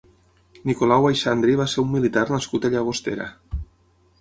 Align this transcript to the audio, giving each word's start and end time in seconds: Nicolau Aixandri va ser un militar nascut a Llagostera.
Nicolau 0.69 1.03
Aixandri 1.09 1.57
va 1.61 1.67
ser 1.73 1.81
un 1.83 1.91
militar 1.97 2.25
nascut 2.37 2.67
a 2.67 2.73
Llagostera. 2.77 3.29